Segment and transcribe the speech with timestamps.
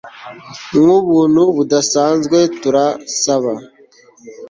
[0.79, 3.51] Nkubuntu budasanzwe turasaba